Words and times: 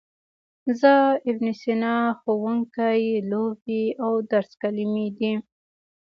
زه، 0.79 0.93
ابن 1.29 1.47
سینا، 1.61 1.95
ښوونکی، 2.19 3.03
لوبې 3.31 3.83
او 4.03 4.13
درس 4.31 4.51
کلمې 4.61 5.07
دي. 5.17 5.31